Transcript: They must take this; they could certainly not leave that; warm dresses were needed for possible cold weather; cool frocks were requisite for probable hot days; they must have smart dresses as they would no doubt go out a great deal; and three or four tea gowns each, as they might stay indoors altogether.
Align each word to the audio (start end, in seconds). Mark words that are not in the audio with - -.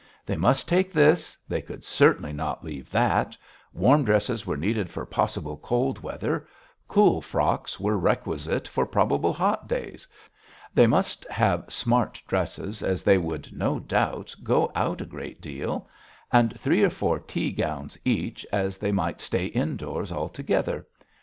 They 0.25 0.35
must 0.35 0.67
take 0.67 0.91
this; 0.91 1.37
they 1.47 1.61
could 1.61 1.83
certainly 1.83 2.33
not 2.33 2.63
leave 2.65 2.89
that; 2.89 3.37
warm 3.71 4.03
dresses 4.03 4.47
were 4.47 4.57
needed 4.57 4.89
for 4.89 5.05
possible 5.05 5.57
cold 5.57 5.99
weather; 6.01 6.47
cool 6.87 7.21
frocks 7.21 7.79
were 7.79 7.99
requisite 7.99 8.67
for 8.67 8.87
probable 8.87 9.31
hot 9.31 9.67
days; 9.67 10.07
they 10.73 10.87
must 10.87 11.23
have 11.29 11.65
smart 11.71 12.19
dresses 12.27 12.81
as 12.81 13.03
they 13.03 13.19
would 13.19 13.53
no 13.55 13.79
doubt 13.79 14.33
go 14.43 14.71
out 14.73 15.01
a 15.01 15.05
great 15.05 15.39
deal; 15.39 15.87
and 16.33 16.59
three 16.59 16.81
or 16.83 16.89
four 16.89 17.19
tea 17.19 17.51
gowns 17.51 17.95
each, 18.03 18.43
as 18.51 18.79
they 18.79 18.91
might 18.91 19.21
stay 19.21 19.45
indoors 19.45 20.11
altogether. 20.11 20.87